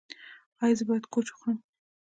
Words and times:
ایا 0.63 0.75
زه 0.79 0.83
باید 0.89 1.05
کوچ 1.13 1.27
وخورم؟ 1.31 1.57